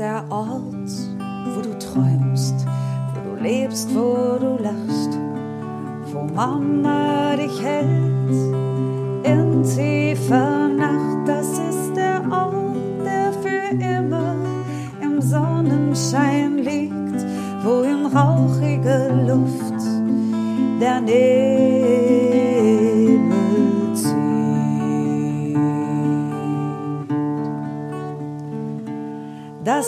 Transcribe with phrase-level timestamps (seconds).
[0.00, 0.88] Der Ort,
[1.54, 2.54] wo du träumst,
[3.12, 5.18] wo du lebst, wo du lachst,
[6.10, 7.99] wo Mama dich hält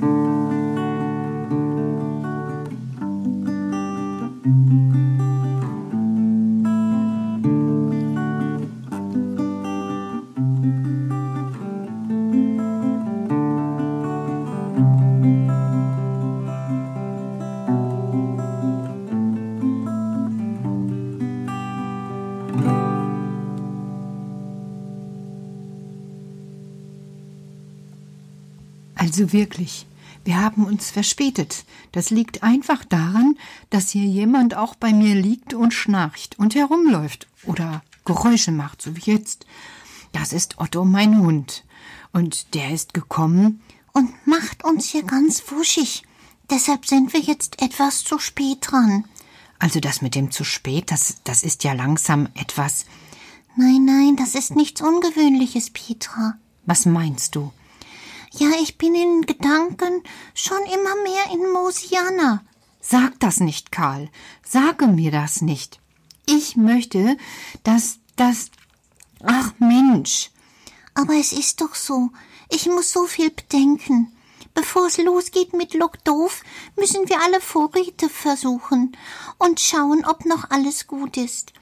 [0.00, 0.29] Thank you.
[29.10, 29.88] Also wirklich,
[30.22, 31.64] wir haben uns verspätet.
[31.90, 33.36] Das liegt einfach daran,
[33.68, 38.96] dass hier jemand auch bei mir liegt und schnarcht und herumläuft oder Geräusche macht, so
[38.96, 39.46] wie jetzt.
[40.12, 41.64] Das ist Otto, mein Hund.
[42.12, 43.60] Und der ist gekommen
[43.94, 46.04] und macht uns hier ganz wuschig.
[46.48, 49.06] Deshalb sind wir jetzt etwas zu spät dran.
[49.58, 52.84] Also das mit dem zu spät, das, das ist ja langsam etwas.
[53.56, 56.34] Nein, nein, das ist nichts Ungewöhnliches, Petra.
[56.64, 57.52] Was meinst du?
[58.32, 60.02] Ja, ich bin in Gedanken
[60.34, 62.44] schon immer mehr in Mosiana.
[62.80, 64.08] Sag das nicht, Karl.
[64.44, 65.80] Sage mir das nicht.
[66.26, 67.16] Ich möchte,
[67.64, 68.50] dass das.
[69.24, 70.30] Ach Mensch.
[70.94, 72.10] Aber es ist doch so.
[72.48, 74.12] Ich muss so viel bedenken.
[74.54, 76.42] Bevor es losgeht mit Lokdoof,
[76.76, 78.96] müssen wir alle Vorräte versuchen
[79.38, 81.52] und schauen, ob noch alles gut ist.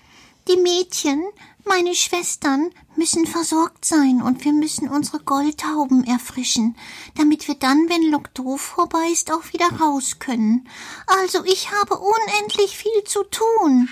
[0.48, 1.22] Die Mädchen,
[1.68, 6.76] meine Schwestern, müssen versorgt sein und wir müssen unsere Goldtauben erfrischen,
[7.16, 10.68] damit wir dann, wenn Lokdoof vorbei ist, auch wieder raus können.
[11.06, 13.88] Also ich habe unendlich viel zu tun.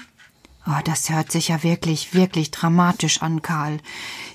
[0.66, 3.78] Oh, das hört sich ja wirklich, wirklich dramatisch an, Karl.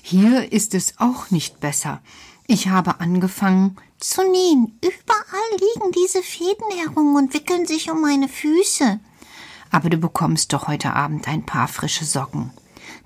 [0.00, 2.00] Hier ist es auch nicht besser.
[2.46, 4.78] Ich habe angefangen zu nähen.
[4.80, 8.98] Überall liegen diese Fäden herum und wickeln sich um meine Füße.
[9.70, 12.50] Aber du bekommst doch heute Abend ein paar frische Socken.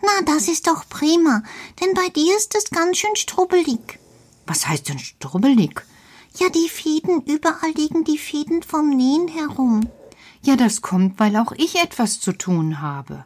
[0.02, 1.42] Na, das ist doch prima,
[1.80, 3.98] denn bei dir ist es ganz schön strubbelig.
[4.46, 5.82] Was heißt denn strubbelig?
[6.38, 9.88] Ja, die Fäden, überall liegen die Fäden vom Nähen herum.
[10.42, 13.24] Ja, das kommt, weil auch ich etwas zu tun habe.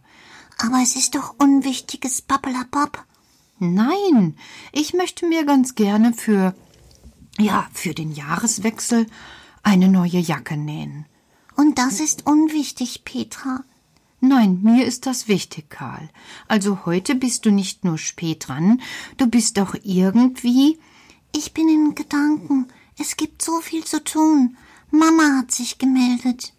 [0.58, 3.04] Aber es ist doch unwichtiges Babbelabab.
[3.58, 4.36] Nein,
[4.72, 6.54] ich möchte mir ganz gerne für,
[7.38, 9.06] ja, für den Jahreswechsel
[9.62, 11.06] eine neue Jacke nähen.
[11.56, 13.64] Und das ist unwichtig, Petra.
[14.20, 16.10] Nein, mir ist das wichtig, Karl.
[16.46, 18.82] Also heute bist du nicht nur spät dran,
[19.16, 20.78] du bist doch irgendwie.
[21.34, 22.68] Ich bin in Gedanken.
[22.98, 24.58] Es gibt so viel zu tun.
[24.90, 26.52] Mama hat sich gemeldet.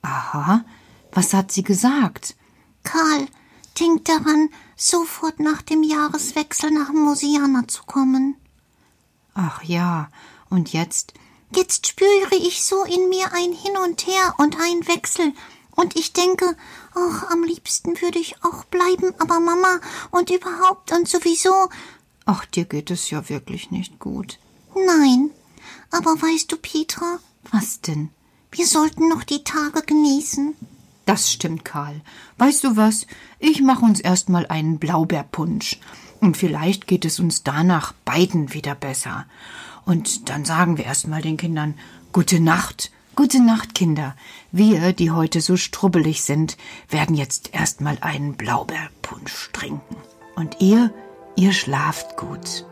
[0.00, 0.64] Aha,
[1.12, 2.36] was hat sie gesagt?
[2.84, 3.26] Karl,
[3.78, 8.36] denk daran, sofort nach dem Jahreswechsel nach Mosiana zu kommen.
[9.34, 10.08] Ach ja,
[10.48, 11.12] und jetzt?
[11.54, 15.32] Jetzt spüre ich so in mir ein Hin und Her und ein Wechsel,
[15.76, 16.56] und ich denke,
[16.94, 19.80] ach, am liebsten würde ich auch bleiben, aber Mama
[20.10, 21.68] und überhaupt und sowieso.
[22.26, 24.38] Ach, dir geht es ja wirklich nicht gut.
[24.74, 25.30] Nein,
[25.90, 27.18] aber weißt du, Petra,
[27.52, 28.10] Was denn?
[28.50, 30.54] wir sollten noch die Tage genießen.
[31.06, 32.00] Das stimmt, Karl.
[32.38, 33.06] Weißt du was?
[33.38, 35.78] Ich mache uns erstmal einen Blaubeerpunsch.
[36.20, 39.26] Und vielleicht geht es uns danach beiden wieder besser.
[39.84, 41.74] Und dann sagen wir erstmal den Kindern
[42.12, 42.90] Gute Nacht.
[43.16, 44.16] Gute Nacht, Kinder.
[44.50, 46.56] Wir, die heute so strubbelig sind,
[46.88, 49.96] werden jetzt erstmal einen Blaubeerpunsch trinken.
[50.34, 50.92] Und ihr,
[51.36, 52.66] ihr schlaft gut.